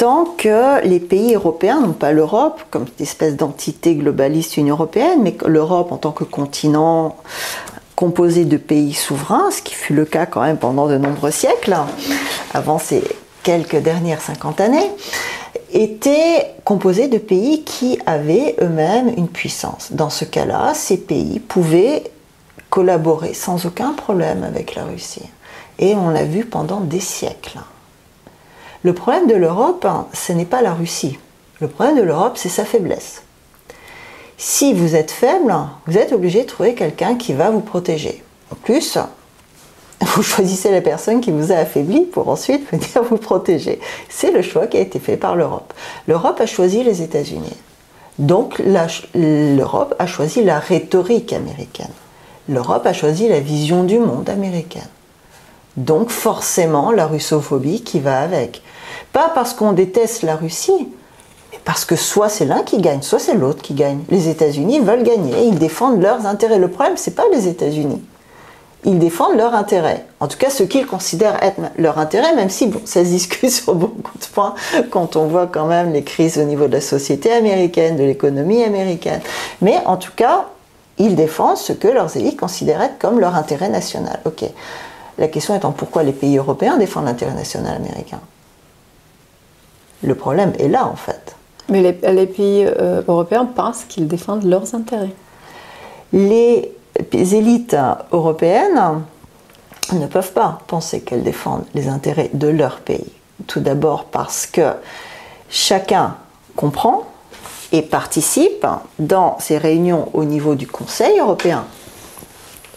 [0.00, 5.36] tant que les pays européens, non pas l'Europe comme espèce d'entité globaliste Union européenne, mais
[5.44, 7.16] l'Europe en tant que continent
[7.96, 11.76] composé de pays souverains, ce qui fut le cas quand même pendant de nombreux siècles,
[12.54, 13.04] avant ces
[13.42, 14.90] quelques dernières cinquante années,
[15.70, 19.88] était composé de pays qui avaient eux-mêmes une puissance.
[19.90, 22.04] Dans ce cas-là, ces pays pouvaient
[22.70, 25.28] collaborer sans aucun problème avec la Russie.
[25.78, 27.58] Et on l'a vu pendant des siècles.
[28.82, 31.18] Le problème de l'Europe, hein, ce n'est pas la Russie.
[31.60, 33.22] Le problème de l'Europe, c'est sa faiblesse.
[34.38, 35.54] Si vous êtes faible,
[35.86, 38.22] vous êtes obligé de trouver quelqu'un qui va vous protéger.
[38.50, 38.98] En plus,
[40.00, 43.80] vous choisissez la personne qui vous a affaibli pour ensuite venir vous protéger.
[44.08, 45.74] C'est le choix qui a été fait par l'Europe.
[46.08, 47.56] L'Europe a choisi les États-Unis.
[48.18, 48.60] Donc
[49.14, 51.92] l'Europe a choisi la rhétorique américaine
[52.50, 54.88] l'Europe a choisi la vision du monde américaine.
[55.76, 58.62] Donc forcément la russophobie qui va avec.
[59.12, 60.88] Pas parce qu'on déteste la Russie,
[61.52, 64.00] mais parce que soit c'est l'un qui gagne, soit c'est l'autre qui gagne.
[64.08, 66.58] Les États-Unis veulent gagner, ils défendent leurs intérêts.
[66.58, 68.02] Le problème, c'est pas les États-Unis.
[68.84, 70.06] ils défendent leur intérêt.
[70.20, 73.50] En tout cas, ce qu'ils considèrent être leur intérêt, même si bon, ça se discute
[73.62, 74.54] sur beaucoup de points
[74.90, 78.62] quand on voit quand même les crises au niveau de la société américaine, de l'économie
[78.62, 79.20] américaine.
[79.60, 80.46] Mais en tout cas,
[80.98, 84.20] ils défendent ce que leurs élites considèrent être comme leur intérêt national.
[85.18, 88.20] La question étant pourquoi les pays européens défendent l'intérêt national américain?
[90.02, 91.36] Le problème est là en fait.
[91.68, 95.14] Mais les, pays euh, européens pensent qu'ils défendent leurs intérêts.
[96.12, 96.72] Les
[97.12, 97.76] élites
[98.10, 99.02] européennes
[99.92, 103.12] ne peuvent pas penser qu'elles défendent les intérêts de leur pays.
[103.46, 104.72] Tout d'abord parce que
[105.48, 106.16] chacun
[106.56, 107.04] comprend
[107.72, 108.66] et participe
[108.98, 111.64] dans ces réunions au niveau du Conseil européen,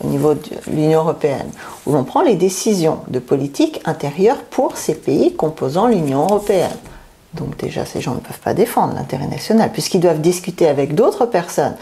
[0.04, 1.50] au niveau de l'Union européenne,
[1.86, 6.78] où l'on prend les décisions de politique intérieure pour ces pays composant l'Union européenne.
[7.34, 11.26] Donc déjà, ces gens ne peuvent pas défendre l'intérêt national, puisqu'ils doivent discuter avec d'autres
[11.26, 11.76] personnes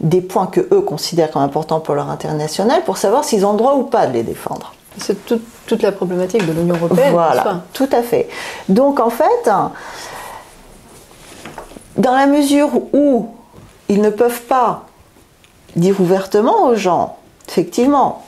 [0.00, 3.52] des points que eux considèrent comme importants pour leur intérêt national pour savoir s'ils ont
[3.52, 4.74] le droit ou pas de les défendre.
[4.98, 5.16] C'est
[5.66, 7.12] toute la problématique de l'Union européenne.
[7.12, 8.28] Voilà, tout à fait.
[8.68, 9.50] Donc en fait,
[11.96, 13.28] dans la mesure où
[13.88, 14.86] ils ne peuvent pas
[15.76, 17.16] dire ouvertement aux gens,
[17.48, 18.25] effectivement,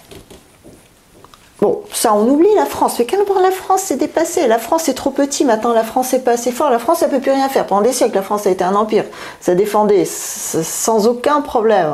[1.61, 2.99] Bon, ça, on oublie la France.
[2.99, 4.47] Mais point la France s'est dépassée?
[4.47, 6.71] La France est trop petit, maintenant la France n'est pas assez fort.
[6.71, 7.67] La France, elle peut plus rien faire.
[7.67, 9.05] Pendant des siècles, la France a été un empire.
[9.41, 11.93] Ça défendait sans aucun problème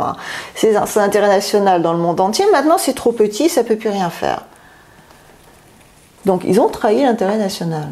[0.55, 2.45] ses, intérêts nationaux dans le monde entier.
[2.53, 4.43] Maintenant, c'est trop petit, ça peut plus rien faire.
[6.27, 7.89] Donc, ils ont trahi l'intérêt national.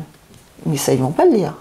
[0.66, 1.54] Mais ça, ils vont pas le dire.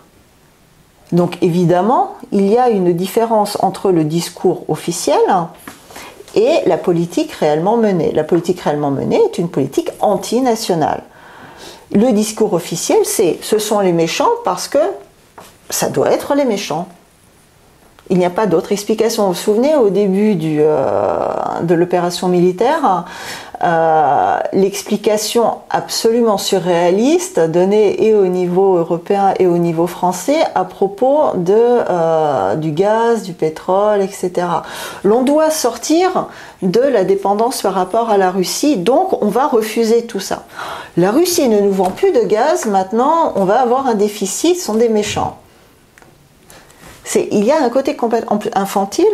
[1.13, 5.19] Donc, évidemment, il y a une différence entre le discours officiel
[6.35, 8.11] et la politique réellement menée.
[8.11, 11.03] La politique réellement menée est une politique antinationale.
[11.93, 14.79] Le discours officiel, c'est ce sont les méchants parce que
[15.69, 16.87] ça doit être les méchants.
[18.09, 19.23] Il n'y a pas d'autre explication.
[19.23, 21.27] Vous vous souvenez, au début euh,
[21.61, 23.05] de l'opération militaire,
[23.63, 31.19] euh, l'explication absolument surréaliste donnée et au niveau européen et au niveau français à propos
[31.47, 34.31] euh, du gaz, du pétrole, etc.
[35.03, 36.27] L'on doit sortir
[36.63, 40.43] de la dépendance par rapport à la Russie, donc on va refuser tout ça.
[40.97, 44.65] La Russie ne nous vend plus de gaz, maintenant on va avoir un déficit, ce
[44.65, 45.37] sont des méchants
[47.15, 47.97] il y a un côté
[48.53, 49.05] infantile,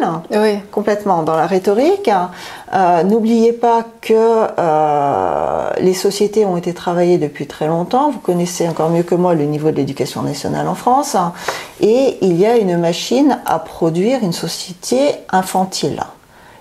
[0.71, 2.09] complètement dans la rhétorique.
[2.73, 8.11] Euh, n'oubliez pas que euh, les sociétés ont été travaillées depuis très longtemps.
[8.11, 11.15] Vous connaissez encore mieux que moi le niveau de l'éducation nationale en France.
[11.79, 16.01] Et il y a une machine à produire une société infantile.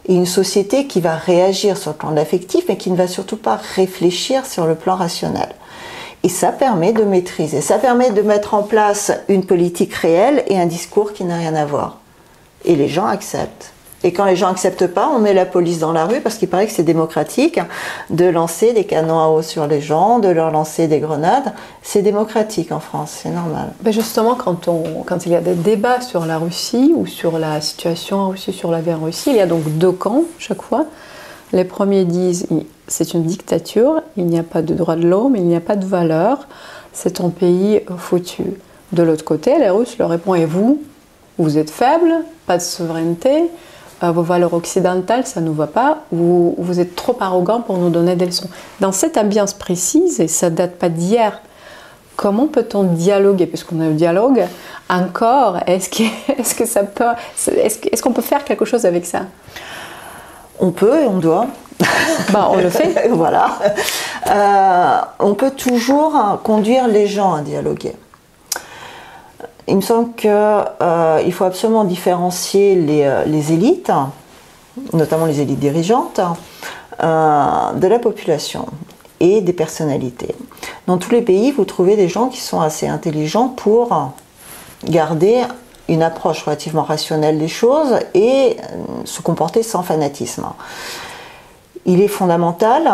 [0.09, 3.37] Et une société qui va réagir sur le plan affectif, mais qui ne va surtout
[3.37, 5.49] pas réfléchir sur le plan rationnel.
[6.27, 10.59] Et ça permet de maîtriser, ça permet de mettre en place une politique réelle et
[10.59, 11.99] un discours qui n'a rien à voir.
[12.65, 13.73] Et les gens acceptent.
[14.03, 16.49] Et quand les gens n'acceptent pas, on met la police dans la rue parce qu'il
[16.49, 17.61] paraît que c'est démocratique
[18.11, 21.53] de lancer des canons à eau sur les gens, de leur lancer des grenades.
[21.81, 23.69] C'est démocratique en France, c'est normal.
[23.85, 24.69] Mais justement, quand,
[25.07, 28.53] quand il y a des débats sur la Russie ou sur la situation en Russie,
[28.53, 30.87] sur la guerre en Russie, il y a donc deux camps chaque fois.
[31.53, 32.47] Les premiers disent
[32.89, 35.77] c'est une dictature, il n'y a pas de droit de l'homme, il n'y a pas
[35.77, 36.47] de valeur,
[36.93, 38.45] c'est un pays foutu.
[38.93, 40.83] De l'autre côté, les Russes leur répondent et vous,
[41.39, 42.13] vous êtes faibles,
[42.47, 43.51] pas de souveraineté,
[44.03, 47.79] euh, vos valeurs occidentales, ça ne nous va pas, vous, vous êtes trop arrogant pour
[47.79, 48.49] nous donner des leçons.
[48.81, 51.41] Dans cette ambiance précise, et ça date pas d'hier,
[52.17, 54.45] comment peut-on dialoguer, puisqu'on a le dialogue,
[54.89, 55.91] encore Est-ce
[56.63, 57.05] est peut,
[57.57, 59.23] est-ce qu'on peut faire quelque chose avec ça?
[60.61, 61.47] On peut et on doit.
[62.33, 63.09] Bah, on le fait.
[63.11, 63.59] voilà.
[64.29, 67.95] Euh, on peut toujours conduire les gens à dialoguer.
[69.69, 73.93] Il me semble qu'il euh, faut absolument différencier les, euh, les, élites,
[74.93, 76.21] notamment les élites dirigeantes,
[77.01, 78.67] de la population
[79.21, 80.35] et des personnalités.
[80.87, 84.13] Dans tous les pays, vous trouvez des gens qui sont assez intelligents pour
[84.85, 85.43] garder
[85.89, 88.57] une approche relativement rationnelle des choses et
[89.05, 90.47] se comporter sans fanatisme
[91.87, 92.91] il est fondamental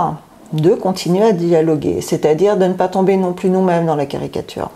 [0.52, 4.70] de continuer à dialoguer, c'est-à-dire de ne pas tomber non plus nous-mêmes dans la caricature.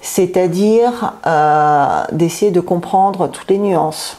[0.00, 4.18] C'est-à-dire euh, d'essayer de comprendre toutes les nuances.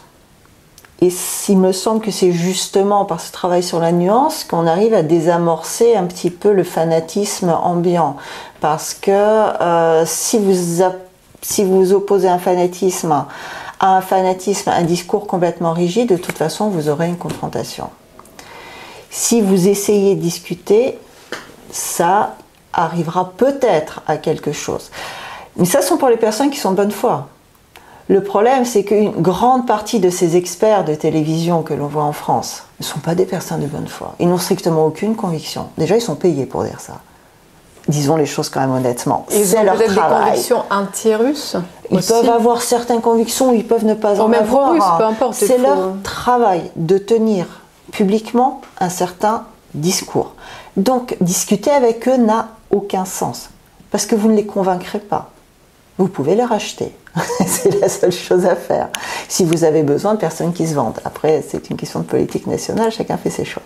[1.01, 1.09] Et
[1.47, 5.01] il me semble que c'est justement par ce travail sur la nuance qu'on arrive à
[5.01, 8.17] désamorcer un petit peu le fanatisme ambiant.
[8.59, 10.81] Parce que euh, si, vous
[11.41, 13.25] si vous opposez un fanatisme
[13.79, 17.89] à un fanatisme, un discours complètement rigide, de toute façon, vous aurez une confrontation.
[19.09, 20.97] Si vous essayez de discuter,
[21.71, 22.35] ça
[22.73, 24.91] arrivera peut-être à quelque chose.
[25.55, 27.29] Mais ça, sont pour les personnes qui sont de bonne foi.
[28.09, 32.11] Le problème, c'est qu'une grande partie de ces experts de télévision que l'on voit en
[32.11, 34.15] France ne sont pas des personnes de bonne foi.
[34.19, 35.67] Ils n'ont strictement aucune conviction.
[35.77, 37.01] Déjà, ils sont payés pour dire ça.
[37.89, 39.25] Disons les choses quand même honnêtement.
[39.31, 41.57] Ils ont peut-être des convictions anti-russes
[41.89, 44.97] Ils peuvent avoir certaines convictions, ils peuvent ne pas en avoir.
[44.99, 45.33] peu importe.
[45.33, 47.47] C'est leur travail de tenir
[47.91, 50.33] publiquement un certain discours.
[50.77, 53.49] Donc, discuter avec eux n'a aucun sens.
[53.89, 55.31] Parce que vous ne les convaincrez pas.
[55.97, 56.95] Vous pouvez les racheter.
[57.45, 58.89] c'est la seule chose à faire.
[59.27, 60.99] Si vous avez besoin de personnes qui se vendent.
[61.05, 63.63] Après, c'est une question de politique nationale, chacun fait ses choix.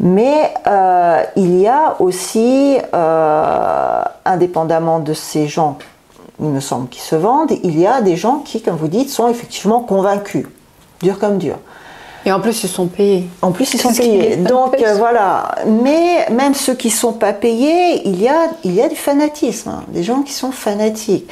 [0.00, 5.78] Mais euh, il y a aussi, euh, indépendamment de ces gens,
[6.40, 9.10] il me semble, qui se vendent, il y a des gens qui, comme vous dites,
[9.10, 10.46] sont effectivement convaincus.
[11.00, 11.56] Dur comme dur.
[12.26, 13.28] Et en plus, ils sont payés.
[13.42, 14.36] En plus, ils sont payés.
[14.36, 15.54] Donc euh, voilà.
[15.66, 18.96] Mais même ceux qui ne sont pas payés, il y a, il y a du
[18.96, 19.68] fanatisme.
[19.68, 19.84] Hein.
[19.88, 21.28] Des gens qui sont fanatiques.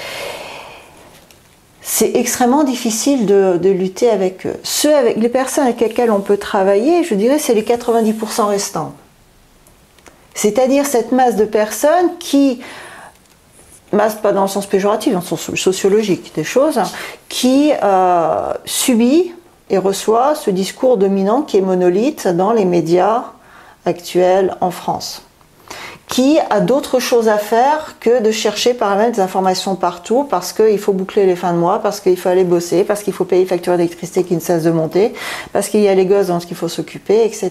[1.85, 4.55] C'est extrêmement difficile de, lutter avec eux.
[4.63, 8.95] Ceux avec les personnes avec lesquelles on peut travailler, je dirais, c'est les 90% restants.
[10.35, 12.61] C'est-à-dire cette masse de personnes qui,
[13.91, 16.81] masse pas dans le sens péjoratif, dans le sens sociologique des choses,
[17.29, 19.33] qui euh, subit
[19.69, 23.25] et reçoit ce discours dominant qui est monolithe dans les médias
[23.85, 25.23] actuels en France
[26.13, 30.53] qui a d'autres choses à faire que de chercher par là des informations partout parce
[30.53, 33.25] qu'il faut boucler les fins de mois, parce qu'il faut aller bosser, parce qu'il faut
[33.25, 35.15] payer les factures d'électricité qui ne cessent de monter,
[35.55, 37.51] parce qu'il y a les gosses dont il faut s'occuper, etc.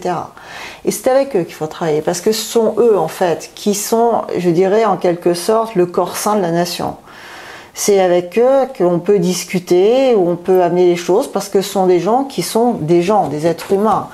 [0.85, 3.73] Et c'est avec eux qu'il faut travailler parce que ce sont eux, en fait, qui
[3.73, 6.97] sont, je dirais, en quelque sorte, le corps sain de la nation
[7.73, 11.71] c'est avec eux qu'on peut discuter, où on peut amener les choses, parce que ce
[11.71, 14.09] sont des gens qui sont des gens, des êtres humains.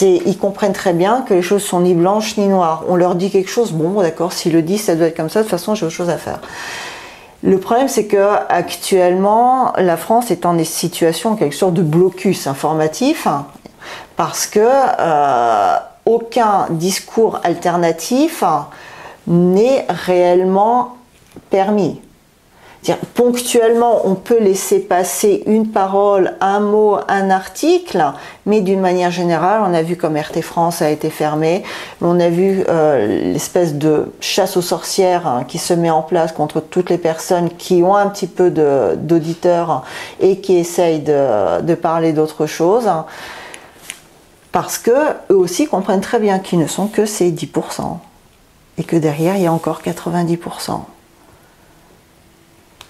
[0.00, 2.84] Ils comprennent très bien que les choses sont ni blanches ni noires.
[2.88, 5.40] On leur dit quelque chose, bon, d'accord, s'ils le disent, ça doit être comme ça,
[5.40, 6.40] de toute façon, j'ai autre chose à faire.
[7.42, 12.46] Le problème, c'est que actuellement, la France est en situation, en quelque sorte, de blocus
[12.46, 13.26] informatif,
[14.16, 15.76] parce que euh,
[16.06, 18.44] aucun discours alternatif
[19.26, 20.96] n'est réellement
[21.50, 22.00] permis
[23.14, 28.04] ponctuellement, on peut laisser passer une parole, un mot, un article,
[28.44, 31.62] mais d'une manière générale, on a vu comme RT France a été fermé,
[32.00, 36.32] on a vu euh, l'espèce de chasse aux sorcières hein, qui se met en place
[36.32, 39.84] contre toutes les personnes qui ont un petit peu d'auditeurs
[40.18, 42.90] et qui essayent de, parler d'autre chose,
[44.50, 44.90] parce que
[45.30, 47.98] eux aussi comprennent très bien qu'ils ne sont que ces 10%,
[48.78, 50.80] et que derrière, il y a encore 90%.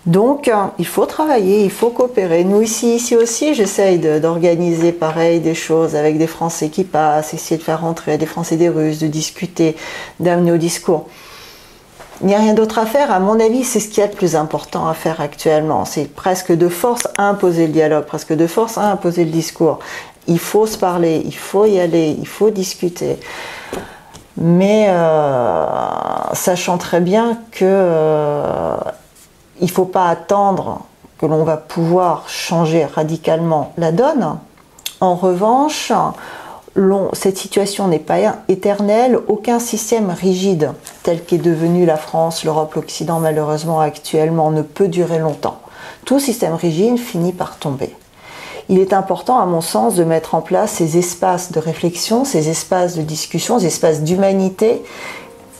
[0.06, 2.42] Donc, il faut travailler, il faut coopérer.
[2.42, 7.56] Nous, ici, ici aussi, j'essaye d'organiser pareil des choses avec des Français qui passent, essayer
[7.56, 9.76] de faire rentrer des Français des Russes, de discuter,
[10.18, 11.06] d'amener au discours.
[12.20, 13.12] Il n'y a rien d'autre à faire.
[13.12, 15.84] À mon avis, c'est ce qu'il y a de plus important à faire actuellement.
[15.84, 19.78] C'est presque de force à imposer le dialogue, presque de force à imposer le discours.
[20.26, 23.18] Il faut se parler, il faut y aller, il faut discuter.
[24.36, 25.66] Mais euh,
[26.32, 28.76] sachant très bien que euh,
[29.60, 30.80] il ne faut pas attendre
[31.18, 34.38] que l'on va pouvoir changer radicalement la donne.
[35.00, 35.92] En revanche,
[37.12, 40.72] cette situation n'est pas éternelle, aucun système rigide
[41.02, 45.60] tel qu'est devenu la France, l'Europe, l'Occident malheureusement actuellement ne peut durer longtemps.
[46.04, 47.94] Tout système rigide finit par tomber.
[48.68, 52.48] Il est important à mon sens de mettre en place ces espaces de réflexion, ces
[52.48, 54.82] espaces de discussion, ces espaces d'humanité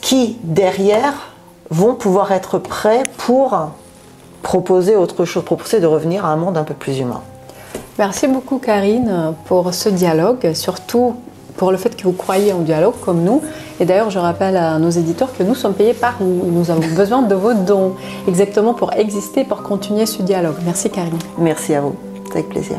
[0.01, 1.33] qui derrière
[1.71, 3.71] vont pouvoir être prêts pour
[4.43, 7.23] proposer autre chose, proposer de revenir à un monde un peu plus humain.
[7.99, 11.15] Merci beaucoup Karine pour ce dialogue, surtout
[11.57, 13.43] pour le fait que vous croyez en dialogue comme nous.
[13.81, 16.51] Et d'ailleurs, je rappelle à nos éditeurs que nous sommes payés par vous.
[16.51, 17.95] Nous avons besoin de vos dons,
[18.27, 20.57] exactement pour exister, pour continuer ce dialogue.
[20.65, 21.19] Merci Karine.
[21.39, 21.95] Merci à vous,
[22.33, 22.79] avec plaisir.